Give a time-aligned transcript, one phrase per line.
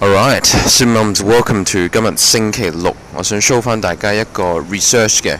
[0.00, 2.96] Alright, s i m d e n s welcome to 今日星期六。
[3.14, 5.38] 我想 show 翻大家一个 research 嘅。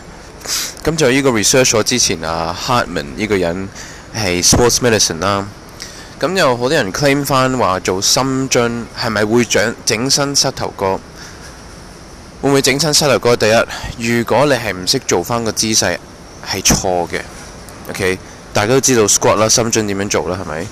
[0.83, 3.67] 咁就呢个 research，我之前啊 h a r t m a n 呢个人
[4.13, 5.47] 系 sports medicine 啦。
[6.19, 10.99] 咁有好多人 claim 翻话做深蹲系咪会整整身膝头哥？
[12.43, 13.35] 会唔会整身膝头哥？
[13.35, 13.55] 第一，
[14.17, 15.99] 如果你系唔识做翻个姿势，
[16.51, 17.19] 系错嘅。
[17.89, 18.19] OK，
[18.53, 20.67] 大家都知道 squat 啦，深蹲点样做啦，系咪？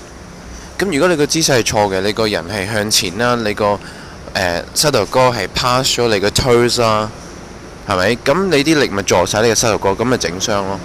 [0.78, 3.78] 咁如果你個姿勢係錯嘅，你個人係向前啦，你個
[4.34, 7.08] 誒膝頭哥係 pass 咗你個 toes 啦，
[7.86, 8.08] 係咪？
[8.24, 10.80] 咁你啲力咪助晒你個膝頭哥，咁咪整傷咯。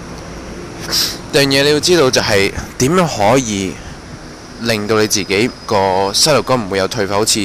[1.32, 3.72] 第二嘢你要知道就係點樣可以
[4.60, 7.40] 令到你自己個膝頭哥唔會有退化，好似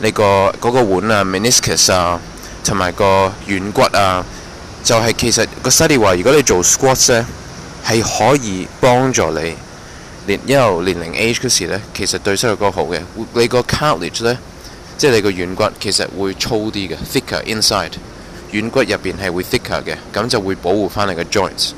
[0.00, 0.24] 你個
[0.60, 2.18] 嗰個碗啊、meniscus 啊，
[2.64, 4.24] 同埋個軟骨啊，
[4.82, 7.24] 就係其實個 s l i d 話如果你做 squats 咧，
[7.86, 9.54] 係可以幫助你。
[10.26, 13.00] 年一年齡 age 嗰時咧，其實對膝頭哥好嘅，
[13.34, 14.36] 你個 cartilage 咧，
[14.98, 17.92] 即係你個軟骨其實會粗啲嘅，thicker inside
[18.52, 21.70] 軟骨入邊係會 thicker 嘅，咁就會保護翻你嘅 joints。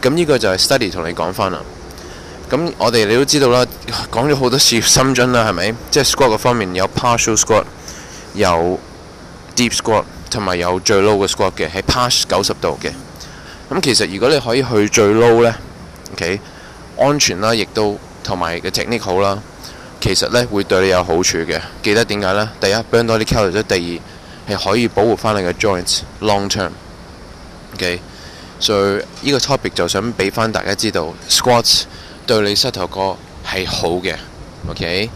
[0.00, 1.60] 咁呢個就係 study 同你講翻啦。
[2.50, 3.66] 咁我哋你都知道啦，
[4.10, 5.74] 講咗好多次深蹲啦，係咪？
[5.90, 7.64] 即係 squat 嗰方面有 partial squat，
[8.34, 8.78] 有
[9.54, 12.90] deep squat，同埋有最 low 嘅 squat 嘅，係 pass 九十度嘅。
[13.68, 15.52] 咁其實如果你可以去最 low 咧
[16.12, 16.40] ，OK？
[16.98, 19.40] 安全啦，亦都同埋嘅 t e c h n i q u e 好啦，
[20.00, 21.60] 其實咧會對你有好處嘅。
[21.82, 22.48] 記得點解咧？
[22.60, 24.00] 第一，burn 多啲 calorie，第
[24.48, 26.70] 二係可以保護翻你嘅 joints，long term。
[27.74, 28.00] OK，
[28.58, 31.82] 所以呢個 topic 就想俾翻大家知道，squats
[32.26, 33.14] 對你膝頭哥
[33.46, 34.14] 係好嘅。
[34.68, 35.10] OK。